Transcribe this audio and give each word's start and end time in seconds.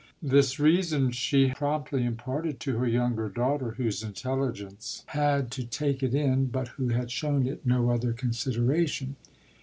This 0.23 0.59
reason 0.59 1.11
she 1.11 1.51
promptly 1.51 2.05
imparted 2.05 2.59
to 2.61 2.79
her 2.79 2.87
younger 2.87 3.29
daughter, 3.29 3.73
whose 3.77 4.01
intelligence 4.01 5.03
had 5.09 5.51
to 5.51 5.63
take 5.63 6.01
it 6.01 6.15
in 6.15 6.47
but 6.47 6.69
who 6.69 6.87
had 6.87 7.11
shown 7.11 7.45
it 7.45 7.63
no 7.67 7.91
other 7.91 8.11
consideration. 8.11 9.15